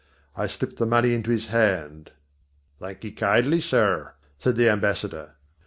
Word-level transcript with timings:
I 0.35 0.47
slipped 0.47 0.77
the 0.77 0.87
money 0.87 1.13
into 1.13 1.29
his 1.29 1.45
hand. 1.45 2.09
"Thank'ee 2.79 3.11
kindly, 3.15 3.61
sir," 3.61 4.13
said 4.39 4.55
the 4.55 4.67
Ambassador. 4.67 5.35